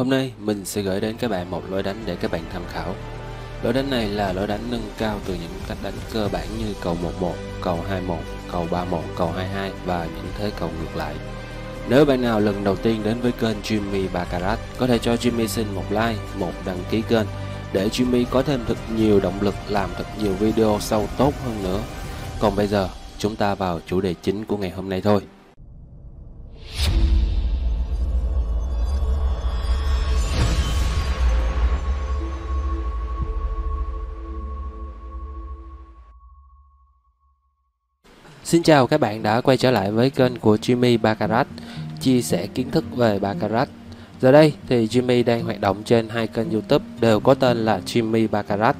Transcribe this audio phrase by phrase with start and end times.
[0.00, 2.62] Hôm nay mình sẽ gửi đến các bạn một lối đánh để các bạn tham
[2.72, 2.94] khảo.
[3.62, 6.74] Lối đánh này là lối đánh nâng cao từ những cách đánh cơ bản như
[6.82, 8.18] cầu 11, cầu 21,
[8.52, 11.14] cầu 31, cầu 22 và những thế cầu ngược lại.
[11.88, 15.46] Nếu bạn nào lần đầu tiên đến với kênh Jimmy Baccarat, có thể cho Jimmy
[15.46, 17.26] xin một like, một đăng ký kênh
[17.72, 21.62] để Jimmy có thêm thật nhiều động lực làm thật nhiều video sâu tốt hơn
[21.62, 21.80] nữa.
[22.40, 22.88] Còn bây giờ,
[23.18, 25.20] chúng ta vào chủ đề chính của ngày hôm nay thôi.
[38.50, 41.46] Xin chào các bạn đã quay trở lại với kênh của Jimmy Baccarat,
[42.00, 43.68] chia sẻ kiến thức về Baccarat.
[44.20, 47.80] Giờ đây thì Jimmy đang hoạt động trên hai kênh YouTube đều có tên là
[47.86, 48.76] Jimmy Baccarat.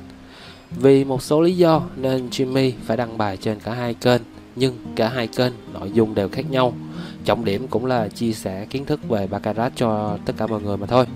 [0.71, 4.23] Vì một số lý do nên Jimmy phải đăng bài trên cả hai kênh,
[4.57, 6.75] nhưng cả hai kênh nội dung đều khác nhau.
[7.25, 10.77] Trọng điểm cũng là chia sẻ kiến thức về Baccarat cho tất cả mọi người
[10.77, 11.07] mà thôi.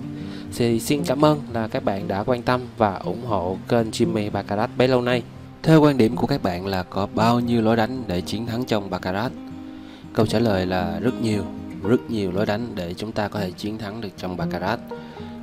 [0.55, 4.31] Thì xin cảm ơn là các bạn đã quan tâm và ủng hộ kênh Jimmy
[4.31, 5.23] Baccarat bấy lâu nay.
[5.65, 8.65] Theo quan điểm của các bạn là có bao nhiêu lối đánh để chiến thắng
[8.65, 9.31] trong Baccarat?
[10.13, 11.43] Câu trả lời là rất nhiều,
[11.83, 14.79] rất nhiều lối đánh để chúng ta có thể chiến thắng được trong Baccarat.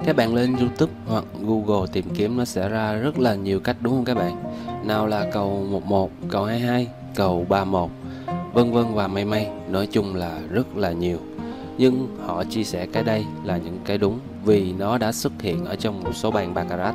[0.04, 3.76] Các bạn lên YouTube hoặc Google tìm kiếm nó sẽ ra rất là nhiều cách
[3.80, 4.42] đúng không các bạn?
[4.84, 7.90] Nào là cầu 11, cầu 22, cầu 31,
[8.52, 11.18] vân vân và may may, nói chung là rất là nhiều.
[11.78, 15.64] Nhưng họ chia sẻ cái đây là những cái đúng vì nó đã xuất hiện
[15.64, 16.94] ở trong một số bàn Baccarat.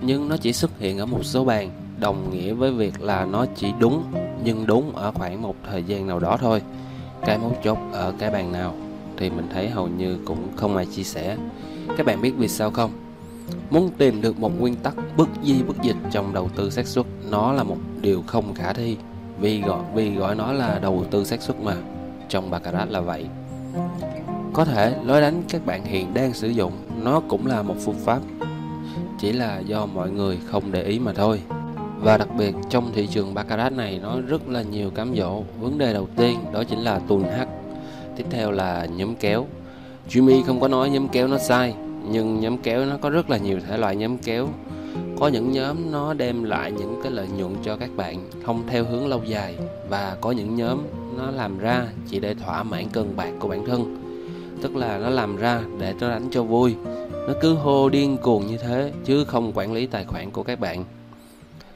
[0.00, 1.70] Nhưng nó chỉ xuất hiện ở một số bàn
[2.00, 4.02] đồng nghĩa với việc là nó chỉ đúng,
[4.44, 6.62] nhưng đúng ở khoảng một thời gian nào đó thôi.
[7.26, 8.74] Cái mấu chốt ở cái bàn nào
[9.16, 11.36] thì mình thấy hầu như cũng không ai chia sẻ.
[11.96, 12.90] Các bạn biết vì sao không?
[13.70, 17.06] Muốn tìm được một nguyên tắc bất di bất dịch trong đầu tư xác suất,
[17.30, 18.96] nó là một điều không khả thi.
[19.40, 21.74] Vì gọi vì gọi nó là đầu tư xác suất mà.
[22.28, 23.26] Trong baccarat là vậy.
[24.52, 27.98] Có thể lối đánh các bạn hiện đang sử dụng, nó cũng là một phương
[28.04, 28.20] pháp.
[29.18, 31.40] Chỉ là do mọi người không để ý mà thôi
[32.02, 35.42] và đặc biệt trong thị trường Baccarat này, nó rất là nhiều cám dỗ.
[35.60, 37.48] Vấn đề đầu tiên đó chính là tuần hắc.
[38.16, 39.46] tiếp theo là nhóm kéo.
[40.08, 41.74] Jimmy không có nói nhóm kéo nó sai,
[42.10, 44.48] nhưng nhóm kéo nó có rất là nhiều thể loại nhóm kéo.
[45.20, 48.84] Có những nhóm nó đem lại những cái lợi nhuận cho các bạn, không theo
[48.84, 49.54] hướng lâu dài.
[49.88, 50.78] Và có những nhóm
[51.16, 53.96] nó làm ra chỉ để thỏa mãn cơn bạc của bản thân.
[54.62, 56.74] Tức là nó làm ra để nó đánh cho vui.
[57.12, 60.60] Nó cứ hô điên cuồng như thế, chứ không quản lý tài khoản của các
[60.60, 60.84] bạn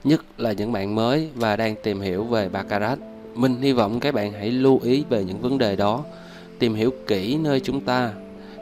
[0.04, 2.98] nhất là những bạn mới và đang tìm hiểu về Baccarat.
[3.34, 6.04] Mình hy vọng các bạn hãy lưu ý về những vấn đề đó,
[6.58, 8.12] tìm hiểu kỹ nơi chúng ta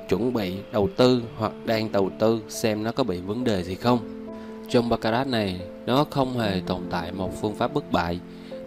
[0.08, 3.74] chuẩn bị đầu tư hoặc đang đầu tư xem nó có bị vấn đề gì
[3.74, 3.98] không.
[4.68, 8.18] Trong Baccarat này, nó không hề tồn tại một phương pháp bất bại,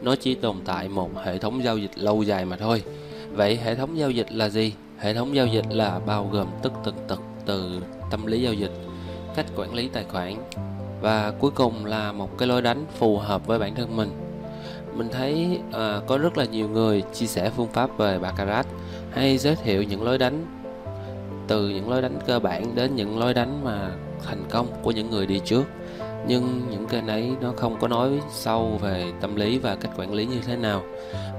[0.02, 2.84] nó chỉ tồn tại một hệ thống giao dịch lâu dài mà thôi.
[3.32, 4.74] Vậy hệ thống giao dịch là gì?
[4.98, 7.80] Hệ thống giao dịch là bao gồm tất tật tật từ
[8.12, 8.72] tâm lý giao dịch,
[9.36, 10.36] cách quản lý tài khoản,
[11.06, 14.10] và cuối cùng là một cái lối đánh phù hợp với bản thân mình.
[14.94, 18.68] Mình thấy à, có rất là nhiều người chia sẻ phương pháp về baccarat
[19.12, 20.46] hay giới thiệu những lối đánh
[21.48, 23.92] từ những lối đánh cơ bản đến những lối đánh mà
[24.24, 25.64] thành công của những người đi trước.
[26.28, 30.14] Nhưng những kênh ấy nó không có nói sâu về tâm lý và cách quản
[30.14, 30.82] lý như thế nào.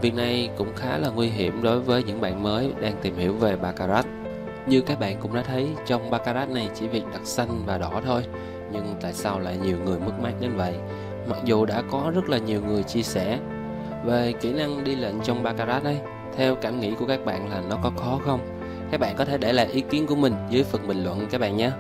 [0.03, 3.33] Việc này cũng khá là nguy hiểm đối với những bạn mới đang tìm hiểu
[3.33, 4.07] về baccarat.
[4.67, 8.03] Như các bạn cũng đã thấy trong baccarat này chỉ việc đặt xanh và đỏ
[8.07, 8.23] thôi
[8.85, 10.75] nhưng tại sao lại nhiều người mất mát đến vậy?
[11.29, 13.39] Mặc dù đã có rất là nhiều người chia sẻ
[14.05, 15.99] về kỹ năng đi lệnh trong baccarat ấy,
[16.37, 18.41] theo cảm nghĩ của các bạn là nó có khó không?
[18.91, 21.41] Các bạn có thể để lại ý kiến của mình dưới phần bình luận các
[21.41, 21.71] bạn nhé.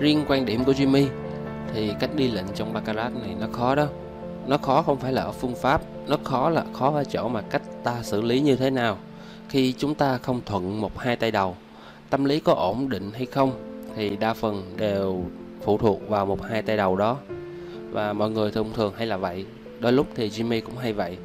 [0.00, 1.06] Riêng quan điểm của Jimmy,
[1.74, 3.86] thì cách đi lệnh trong baccarat này nó khó đó.
[4.46, 7.40] Nó khó không phải là ở phương pháp, nó khó là khó ở chỗ mà
[7.40, 8.96] cách ta xử lý như thế nào.
[9.48, 11.56] Khi chúng ta không thuận một hai tay đầu,
[12.10, 13.52] tâm lý có ổn định hay không,
[13.96, 15.24] thì đa phần đều
[15.64, 17.18] phụ thuộc vào một hai tay đầu đó.
[17.90, 19.44] Và mọi người thông thường hay là vậy,
[19.80, 21.16] đôi lúc thì Jimmy cũng hay vậy.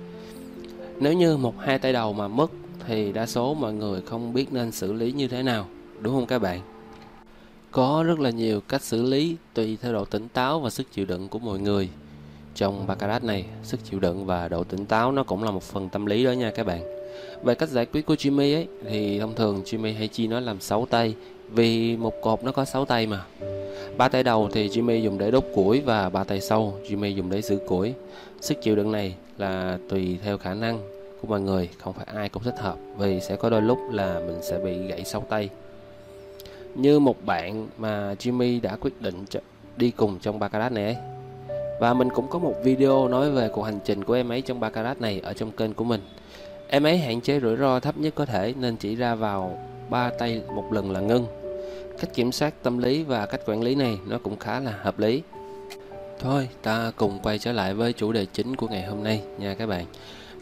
[0.99, 2.51] Nếu như một hai tay đầu mà mất
[2.87, 5.67] thì đa số mọi người không biết nên xử lý như thế nào,
[6.01, 6.59] đúng không các bạn?
[7.71, 11.05] Có rất là nhiều cách xử lý tùy theo độ tỉnh táo và sức chịu
[11.05, 11.89] đựng của mọi người.
[12.55, 15.89] Trong baccarat này, sức chịu đựng và độ tỉnh táo nó cũng là một phần
[15.89, 16.81] tâm lý đó nha các bạn.
[17.43, 20.59] Về cách giải quyết của Jimmy ấy, thì thông thường Jimmy hay chia nó làm
[20.59, 21.15] 6 tay
[21.51, 23.25] vì một cột nó có 6 tay mà
[23.97, 27.29] ba tay đầu thì Jimmy dùng để đốt củi và ba tay sau, Jimmy dùng
[27.29, 27.93] để giữ củi
[28.41, 30.79] sức chịu đựng này là tùy theo khả năng
[31.21, 34.19] của mọi người, không phải ai cũng thích hợp, vì sẽ có đôi lúc là
[34.27, 35.49] mình sẽ bị gãy sau tay
[36.75, 39.25] như một bạn mà Jimmy đã quyết định
[39.77, 40.95] đi cùng trong Baccarat này ấy.
[41.79, 44.59] Và mình cũng có một video nói về cuộc hành trình của em ấy trong
[44.59, 46.01] Baccarat này ở trong kênh của mình.
[46.67, 49.57] Em ấy hạn chế rủi ro thấp nhất có thể, nên chỉ ra vào
[49.89, 51.25] ba tay một lần là ngưng
[51.99, 54.99] cách kiểm soát tâm lý và cách quản lý này nó cũng khá là hợp
[54.99, 55.21] lý
[56.19, 59.55] thôi ta cùng quay trở lại với chủ đề chính của ngày hôm nay nha
[59.59, 59.85] các bạn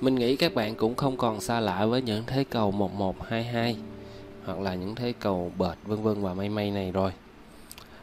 [0.02, 3.76] mình nghĩ các bạn cũng không còn xa lạ với những thế cầu 1122
[4.46, 7.12] hoặc là những thế cầu bệt vân vân và may may này rồi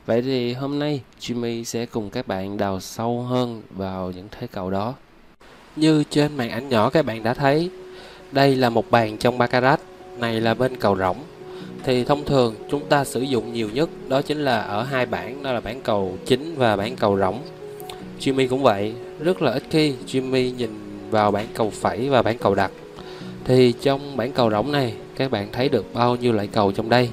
[0.06, 4.46] Vậy thì hôm nay Jimmy sẽ cùng các bạn đào sâu hơn vào những thế
[4.46, 4.94] cầu đó.
[5.76, 7.70] Như trên màn ảnh nhỏ các bạn đã thấy,
[8.32, 9.80] đây là một bàn trong Baccarat,
[10.18, 11.16] này là bên cầu rỗng.
[11.84, 15.42] Thì thông thường chúng ta sử dụng nhiều nhất đó chính là ở hai bảng,
[15.42, 17.38] đó là bảng cầu chính và bảng cầu rỗng.
[18.20, 20.70] Jimmy cũng vậy, rất là ít khi Jimmy nhìn
[21.10, 22.70] vào bảng cầu phẩy và bảng cầu đặt.
[23.44, 26.88] Thì trong bảng cầu rỗng này, các bạn thấy được bao nhiêu loại cầu trong
[26.88, 27.10] đây?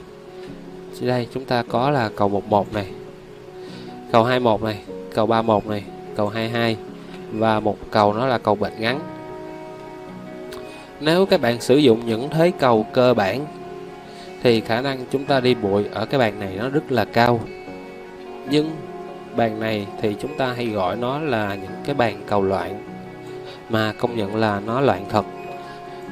[1.02, 2.86] Thì đây chúng ta có là cầu 11 này
[4.12, 4.80] Cầu 21 này
[5.14, 5.84] Cầu 31 này
[6.16, 6.78] Cầu 22
[7.32, 9.00] Và một cầu nó là cầu bệnh ngắn
[11.00, 13.46] Nếu các bạn sử dụng những thế cầu cơ bản
[14.44, 17.40] thì khả năng chúng ta đi bụi ở cái bàn này nó rất là cao.
[18.50, 18.72] Nhưng
[19.36, 22.84] bàn này thì chúng ta hay gọi nó là những cái bàn cầu loạn,
[23.70, 25.26] Mà công nhận là nó loạn thật.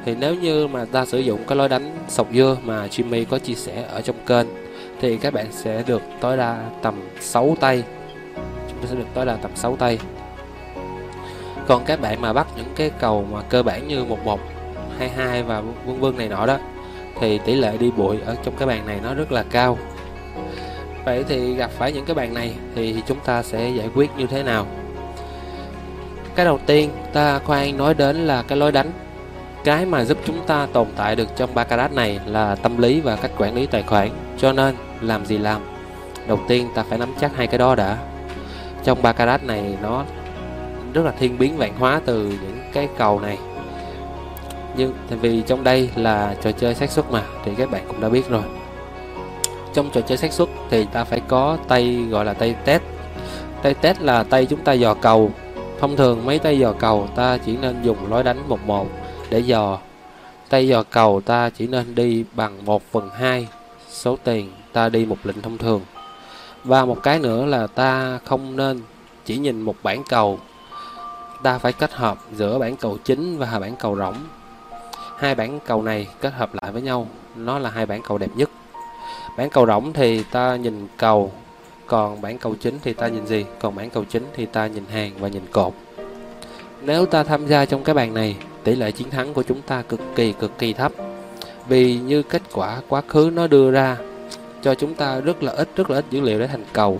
[0.04, 3.38] Thì nếu như mà ta sử dụng cái lối đánh sọc dưa mà Jimmy có
[3.38, 4.46] chia sẻ ở trong kênh,
[5.00, 7.82] thì các bạn sẽ được tối đa tầm 6 tay.
[8.70, 9.98] Chúng ta sẽ được tối đa tầm 6 tay.
[11.66, 14.40] Còn các bạn mà bắt những cái cầu mà cơ bản như 11
[14.98, 16.58] 22 và vân vân này nọ đó
[17.20, 19.78] thì tỷ lệ đi bụi ở trong cái bàn này nó rất là cao.
[21.04, 24.26] Vậy thì gặp phải những cái bàn này thì chúng ta sẽ giải quyết như
[24.26, 24.66] thế nào?
[26.34, 28.90] Cái đầu tiên ta khoan nói đến là cái lối đánh.
[29.64, 33.16] Cái mà giúp chúng ta tồn tại được trong Baccarat này là tâm lý và
[33.16, 34.10] cách quản lý tài khoản.
[34.38, 35.62] Cho nên, làm gì làm?
[36.26, 37.98] Đầu tiên ta phải nắm chắc hai cái đó đã.
[38.84, 40.04] Trong Baccarat này nó
[40.94, 43.38] rất là thiên biến vạn hóa từ những cái cầu này
[44.76, 48.08] nhưng vì trong đây là trò chơi xác suất mà, thì các bạn cũng đã
[48.08, 48.42] biết rồi.
[49.74, 52.82] Trong trò chơi xác suất thì ta phải có tay gọi là tay test.
[53.62, 55.30] Tay test là tay chúng ta dò cầu.
[55.80, 58.86] Thông thường mấy tay dò cầu ta chỉ nên dùng lối đánh một một
[59.30, 59.78] để dò.
[60.48, 63.48] Tay dò cầu ta chỉ nên đi bằng 1 phần 2
[63.90, 65.80] số tiền ta đi một lệnh thông thường.
[66.64, 68.80] Và một cái nữa là ta không nên
[69.24, 70.38] chỉ nhìn một bản cầu.
[71.42, 74.14] Ta phải kết hợp giữa bản cầu chính và bản cầu rỗng
[75.20, 77.06] hai bản cầu này kết hợp lại với nhau,
[77.36, 78.50] nó là hai bản cầu đẹp nhất.
[79.36, 81.32] Bản cầu rỗng thì ta nhìn cầu,
[81.86, 83.44] còn bản cầu chính thì ta nhìn gì?
[83.60, 85.72] Còn bản cầu chính thì ta nhìn hàng và nhìn cột.
[86.82, 89.82] Nếu ta tham gia trong cái bàn này, tỷ lệ chiến thắng của chúng ta
[89.82, 90.92] cực kỳ cực kỳ thấp.
[91.68, 93.96] Vì như kết quả quá khứ nó đưa ra,
[94.62, 96.98] cho chúng ta rất là ít, rất là ít dữ liệu để thành cầu.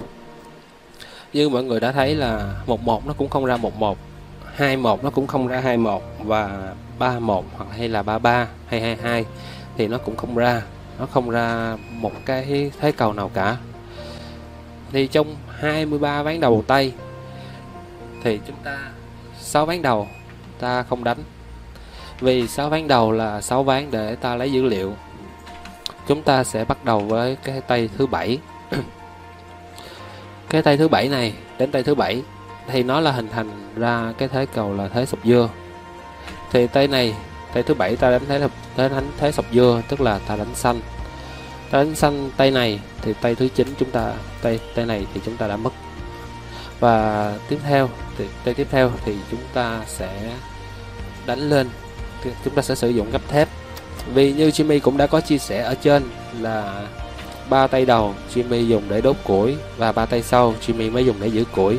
[1.33, 3.99] Như mọi người đã thấy là một một nó cũng không ra một một,
[4.55, 8.19] hai một nó cũng không ra hai một, và ba một hoặc hay là ba
[8.19, 9.25] ba hay hai hai
[9.77, 10.63] thì nó cũng không ra,
[10.99, 13.57] nó không ra một cái thế cầu nào cả.
[14.93, 16.93] Thì trong 23 ván đầu tay
[18.23, 18.79] thì chúng ta
[19.39, 20.09] 6 ván đầu
[20.59, 21.19] ta không đánh.
[22.21, 24.95] Vì 6 ván đầu là 6 ván để ta lấy dữ liệu.
[26.07, 28.39] Chúng ta sẽ bắt đầu với cái tay thứ bảy.
[30.49, 32.23] Cái tay thứ bảy này, đến tay thứ bảy
[32.69, 35.49] thì nó là hình thành ra cái thế cầu là thế sụp dưa
[36.53, 37.15] thì tay này
[37.55, 40.55] tay thứ bảy ta đánh thế thế đánh thế sọc dưa, tức là ta đánh
[40.55, 40.81] xanh.
[41.71, 45.21] Ta đánh xanh tay này, thì tay thứ chín chúng ta tay tay này thì
[45.25, 45.73] chúng ta đã mất.
[46.81, 47.89] Và tiếp theo,
[48.19, 50.33] thì tay tiếp theo thì chúng ta sẽ
[51.27, 51.69] đánh lên.
[52.45, 53.49] Chúng ta sẽ sử dụng gấp thép.
[54.15, 56.03] Vì như Jimmy cũng đã có chia sẻ ở trên
[56.41, 56.87] là
[57.51, 61.17] ba tay đầu Jimmy dùng để đốt củi và ba tay sau Jimmy mới dùng
[61.21, 61.79] để giữ củi.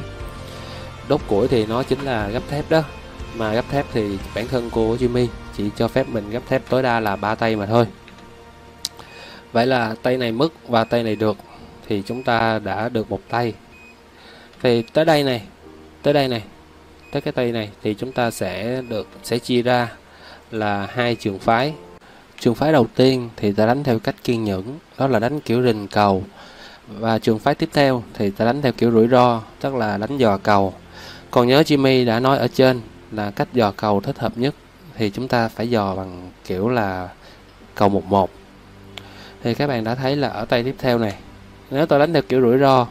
[1.08, 2.82] Đốt củi thì nó chính là gấp thép đó
[3.38, 6.84] mà gấp thép thì bản thân của Jimmy chỉ cho phép mình gấp thép tối
[6.84, 7.86] đa là ba tay mà thôi.
[9.52, 11.38] Vậy là tay này mất và tay này được
[11.88, 13.54] thì chúng ta đã được một tay.
[14.62, 15.42] Thì tới đây này,
[16.04, 16.44] tới đây này,
[17.12, 19.92] tới cái tay này thì chúng ta sẽ được, sẽ chia ra
[20.52, 21.74] là hai trường phái.
[22.40, 25.64] Trường phái đầu tiên thì ta đánh theo cách kiên nhẫn, đó là đánh kiểu
[25.64, 26.24] rình cầu.
[26.88, 30.18] Và trường phái tiếp theo thì ta đánh theo kiểu rủi ro, tức là đánh
[30.18, 30.74] dò cầu.
[31.32, 34.56] Còn nhớ Jimmy đã nói ở trên là cách dò cầu thích hợp nhất.
[34.96, 37.10] Thì chúng ta phải dò bằng kiểu là
[37.76, 38.30] cầu một một.
[39.44, 41.16] Thì các bạn đã thấy là ở tay tiếp theo này,
[41.72, 42.88] nếu tôi đánh theo kiểu rủi ro,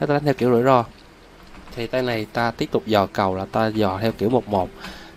[0.00, 0.84] nếu tôi đánh theo kiểu rủi ro,
[1.76, 4.68] thì tay này ta tiếp tục dò cầu là ta dò theo kiểu một một.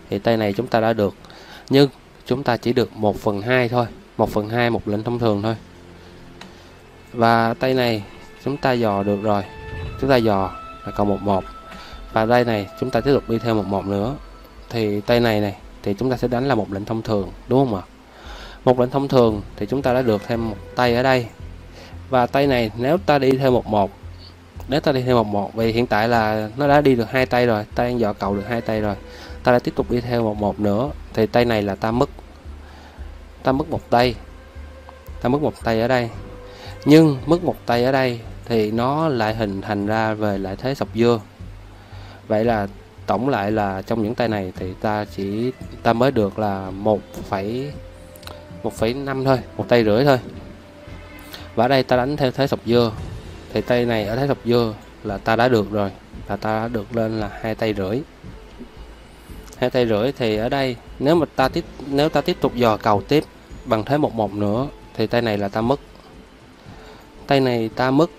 [0.10, 1.15] Thì tay này chúng ta đã được,
[1.69, 1.89] nhưng
[2.25, 3.86] chúng ta chỉ được 1 phần 2 thôi
[4.17, 5.55] 1 phần 2 một lệnh thông thường thôi.
[7.13, 8.03] Và tay này
[8.45, 9.43] chúng ta dò được rồi,
[10.01, 10.51] chúng ta dò
[10.86, 11.43] là cầu một một
[12.13, 14.15] và đây này, chúng ta tiếp tục đi theo một một nữa.
[14.70, 17.60] Thì tay này này, thì chúng ta sẽ đánh là một lệnh thông thường, đúng
[17.60, 17.84] không ạ?
[18.65, 21.27] Một lệnh thông thường thì chúng ta đã được thêm một tay ở đây.
[22.10, 23.91] Và tay này, nếu ta đi theo một một
[24.67, 27.25] nếu ta đi theo một một vì hiện tại là nó đã đi được hai
[27.25, 28.96] tay rồi, ta đang dò cầu được hai tay rồi,
[29.43, 32.10] ta lại tiếp tục đi theo một một nữa, thì tay này là ta mất.
[33.43, 34.15] Ta mất một tay.
[35.22, 36.10] Ta mất một tay ở đây.
[36.86, 40.75] Nhưng mất một tay ở đây thì nó lại hình thành ra về lại thế
[40.75, 41.20] sọc dưa
[42.27, 42.68] vậy là
[43.06, 45.51] tổng lại là trong những tay này thì ta chỉ,
[45.84, 47.72] ta mới được là một phẩy
[48.63, 50.20] một phẩy năm thôi, một tay rưỡi thôi.
[51.56, 52.92] Và ở đây ta đánh theo thế sọc dưa.
[53.53, 55.92] Thì tay này ở thế sọc dưa là ta đã được rồi,
[56.30, 58.01] là ta đã được lên là hai tay rưỡi.
[59.58, 62.77] Hai tay rưỡi thì ở đây nếu mà ta tiếp, nếu ta tiếp tục dò
[62.77, 63.24] cầu tiếp
[63.65, 65.80] bằng thế một một nữa thì tay này là ta mất.
[67.27, 68.10] Tay này ta mất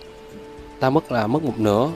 [0.80, 1.88] ta mất là mất một nửa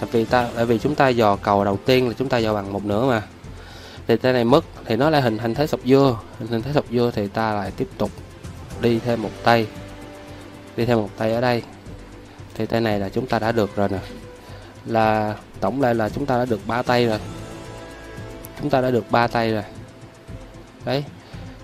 [0.00, 2.54] tại vì ta tại vì chúng ta dò cầu đầu tiên là chúng ta dò
[2.54, 3.22] bằng một nửa mà.
[4.06, 6.18] Thì tay này mất, thì nó lại hình thành thế sọc dưa.
[6.38, 8.10] Hình thành thế sọc dưa thì ta lại tiếp tục
[8.80, 9.66] đi thêm một tay.
[10.76, 11.62] Đi thêm một tay ở đây.
[12.54, 13.98] Thì tay này là chúng ta đã được rồi nè.
[14.86, 17.18] Là, tổng lại là chúng ta đã được ba tay rồi.
[18.60, 19.62] Chúng ta đã được ba tay rồi.
[20.84, 21.04] Đấy.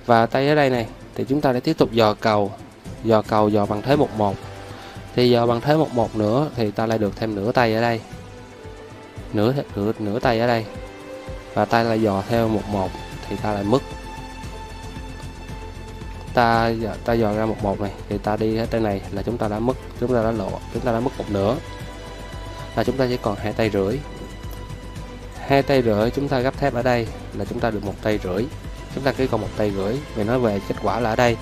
[0.06, 2.52] Và tay ở đây này, thì chúng ta sẽ tiếp tục dò cầu.
[3.04, 4.36] Dò cầu dò bằng thế một một.
[5.16, 7.80] Thì dò bằng thế một một nữa thì ta lại được thêm nửa tay ở
[7.80, 8.00] đây
[9.32, 10.64] nửa nửa nửa tay ở đây.
[11.54, 12.90] Và tay lại dò theo một một
[13.28, 13.82] thì ta lại mất.
[16.34, 16.70] Ta
[17.04, 19.48] ta dò ra một một này, thì ta đi hết tay này là chúng ta
[19.48, 21.56] đã mất, chúng ta đã lộ, chúng ta đã mất một nửa.
[22.76, 23.98] Là chúng ta chỉ còn hai tay rưỡi.
[25.46, 28.18] Hai tay rưỡi chúng ta gấp thép ở đây là chúng ta được một tay
[28.24, 28.44] rưỡi.
[28.94, 29.96] Chúng ta chỉ còn một tay rưỡi.
[30.14, 31.36] Vì nói về kết quả là ở đây.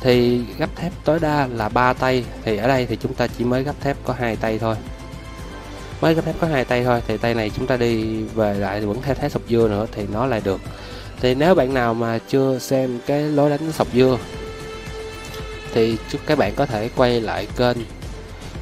[0.00, 3.44] Thì gấp thép tối đa là ba tay, thì ở đây thì chúng ta chỉ
[3.44, 4.76] mới gấp thép có hai tay thôi
[6.00, 8.80] mới gấp thép có hai tay thôi, thì tay này chúng ta đi về lại
[8.80, 10.60] vẫn theo thế sọc dưa nữa thì nó lại được.
[11.20, 14.18] Thì nếu bạn nào mà chưa xem cái lối đánh sọc dưa,
[15.74, 17.76] thì chúc các bạn có thể quay lại kênh,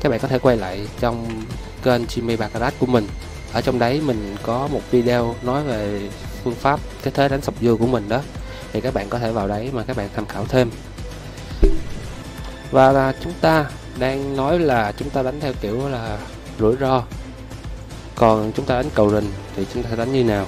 [0.01, 1.43] các bạn có thể quay lại trong
[1.83, 3.07] kênh Jimmy Baccarat của mình.
[3.53, 6.01] Ở trong đấy mình có một video nói về
[6.45, 8.21] phương pháp cái thế đánh sọc dưa của mình đó.
[8.73, 10.71] Thì các bạn có thể vào đấy mà các bạn tham khảo thêm.
[12.71, 13.67] Và là chúng ta
[13.99, 16.19] đang nói là chúng ta đánh theo kiểu là
[16.59, 17.03] rủi ro
[18.19, 20.47] còn chúng ta đánh cầu rình thì chúng ta đánh như nào?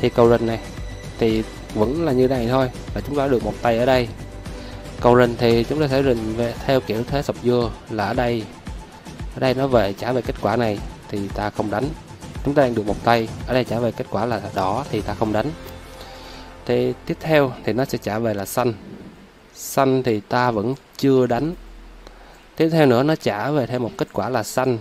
[0.00, 0.58] Thì cầu rình này
[1.18, 1.42] thì
[1.74, 4.08] vẫn là như này thôi, là chúng ta được một tay ở đây.
[5.00, 8.14] Cầu rình thì chúng ta sẽ rình về theo kiểu thế sọc dưa là ở
[8.14, 8.44] đây.
[9.34, 11.84] Ở đây nó về trả về kết quả này thì ta không đánh.
[12.44, 15.00] Chúng ta đang được một tay, ở đây trả về kết quả là đỏ thì
[15.00, 15.50] ta không đánh.
[16.66, 18.72] Thì tiếp theo thì nó sẽ trả về là xanh.
[19.54, 21.54] Xanh thì ta vẫn chưa đánh.
[22.56, 24.78] Tiếp theo nữa nó trả về thêm một kết quả là xanh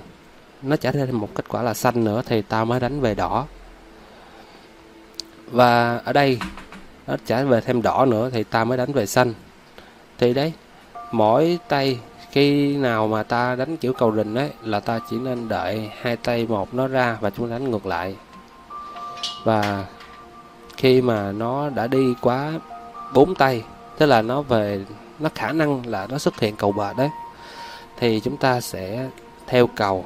[0.61, 3.45] nó trả thêm một kết quả là xanh nữa thì ta mới đánh về đỏ.
[5.51, 6.39] Và ở đây,
[7.07, 9.33] nó trả về thêm đỏ nữa thì ta mới đánh về xanh.
[10.17, 10.53] Thì đấy,
[11.11, 11.99] mỗi tay
[12.31, 16.17] khi nào mà ta đánh kiểu cầu rình ấy, là ta chỉ nên đợi hai
[16.17, 18.15] tay một nó ra và chúng đánh ngược lại.
[19.43, 19.85] Và
[20.77, 22.51] khi mà nó đã đi quá
[23.13, 23.63] bốn tay,
[23.97, 24.85] tức là nó về,
[25.19, 27.09] nó khả năng là nó xuất hiện cầu bệt đấy,
[27.97, 29.09] thì chúng ta sẽ
[29.47, 30.05] theo cầu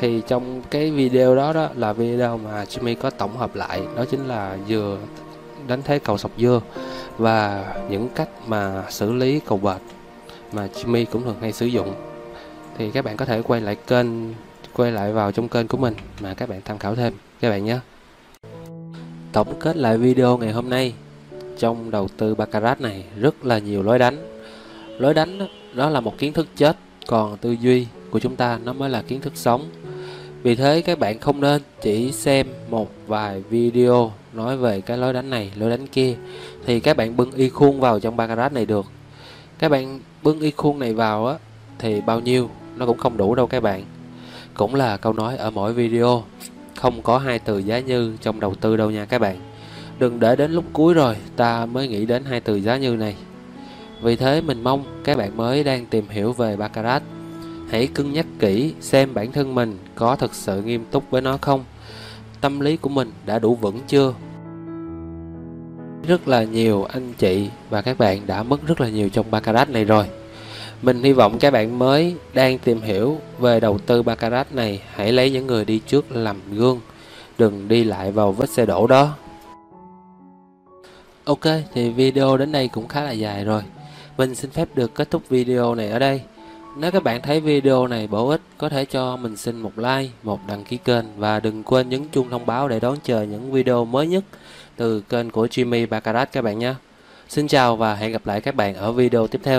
[0.00, 4.04] thì trong cái video đó đó là video mà Jimmy có tổng hợp lại đó
[4.10, 4.98] chính là vừa
[5.66, 6.60] đánh thế cầu sọc dưa
[7.18, 9.80] và những cách mà xử lý cầu bệt
[10.52, 11.94] mà Jimmy cũng thường hay sử dụng.
[12.78, 14.06] Thì các bạn có thể quay lại kênh
[14.72, 17.64] quay lại vào trong kênh của mình mà các bạn tham khảo thêm các bạn
[17.64, 17.78] nhé.
[19.32, 20.94] Tổng kết lại video ngày hôm nay
[21.58, 24.16] trong đầu tư baccarat này rất là nhiều lối đánh.
[24.98, 28.58] Lối đánh đó, đó là một kiến thức chết còn tư duy của chúng ta,
[28.64, 29.64] nó mới là kiến thức sống.
[30.42, 35.12] Vì thế các bạn không nên chỉ xem một vài video nói về cái lối
[35.12, 36.14] đánh này, lối đánh kia,
[36.66, 38.86] thì các bạn bưng y khuôn vào trong baccarat này được.
[39.58, 41.34] Các bạn bưng y khuôn này vào á,
[41.78, 43.84] thì bao nhiêu, nó cũng không đủ đâu các bạn.
[44.54, 46.24] Cũng là câu nói ở mỗi video,
[46.76, 49.36] không có hai từ giá như trong đầu tư đâu nha các bạn.
[49.98, 53.16] Đừng để đến lúc cuối rồi, ta mới nghĩ đến hai từ giá như này.
[54.02, 57.02] Vì thế mình mong các bạn mới đang tìm hiểu về baccarat
[57.70, 61.38] hãy cân nhắc kỹ xem bản thân mình có thực sự nghiêm túc với nó
[61.40, 61.64] không.
[62.40, 64.14] Tâm lý của mình đã đủ vững chưa?
[66.06, 69.70] Rất là nhiều anh chị và các bạn đã mất rất là nhiều trong baccarat
[69.70, 70.04] này rồi.
[70.82, 74.82] Mình hy vọng các bạn mới đang tìm hiểu về đầu tư baccarat này.
[74.94, 76.80] Hãy lấy những người đi trước làm gương,
[77.38, 79.16] đừng đi lại vào vết xe đổ đó.
[81.24, 83.62] Ok, thì video đến đây cũng khá là dài rồi.
[84.16, 86.22] Mình xin phép được kết thúc video này ở đây
[86.76, 90.08] nếu các bạn thấy video này bổ ích, có thể cho mình xin một like,
[90.22, 93.52] một đăng ký kênh và đừng quên nhấn chuông thông báo để đón chờ những
[93.52, 94.24] video mới nhất
[94.76, 96.74] từ kênh của Jimmy Baccarat các bạn nhé.
[97.28, 99.58] Xin chào và hẹn gặp lại các bạn ở video tiếp theo.